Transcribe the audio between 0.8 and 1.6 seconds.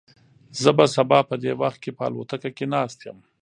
سبا په دې